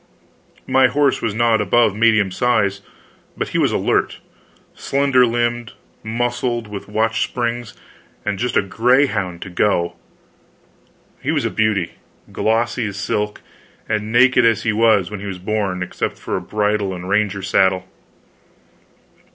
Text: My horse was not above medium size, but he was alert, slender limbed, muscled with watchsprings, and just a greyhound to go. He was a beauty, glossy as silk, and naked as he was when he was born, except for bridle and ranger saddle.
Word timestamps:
My 0.65 0.87
horse 0.87 1.21
was 1.21 1.35
not 1.35 1.61
above 1.61 1.95
medium 1.95 2.31
size, 2.31 2.81
but 3.37 3.49
he 3.49 3.59
was 3.59 3.71
alert, 3.71 4.17
slender 4.73 5.27
limbed, 5.27 5.73
muscled 6.03 6.67
with 6.67 6.87
watchsprings, 6.89 7.75
and 8.25 8.39
just 8.39 8.57
a 8.57 8.63
greyhound 8.63 9.43
to 9.43 9.51
go. 9.51 9.93
He 11.21 11.29
was 11.31 11.45
a 11.45 11.51
beauty, 11.51 11.91
glossy 12.31 12.87
as 12.87 12.97
silk, 12.97 13.41
and 13.87 14.11
naked 14.11 14.43
as 14.43 14.63
he 14.63 14.73
was 14.73 15.11
when 15.11 15.19
he 15.19 15.27
was 15.27 15.37
born, 15.37 15.83
except 15.83 16.17
for 16.17 16.39
bridle 16.39 16.95
and 16.95 17.07
ranger 17.07 17.43
saddle. 17.43 17.87